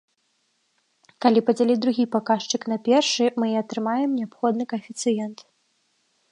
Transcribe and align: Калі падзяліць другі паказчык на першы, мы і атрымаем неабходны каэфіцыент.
Калі 1.25 1.43
падзяліць 1.49 1.81
другі 1.83 2.05
паказчык 2.15 2.61
на 2.73 2.77
першы, 2.89 3.25
мы 3.43 3.53
і 3.53 3.55
атрымаем 3.63 4.09
неабходны 4.21 4.63
каэфіцыент. 4.73 5.37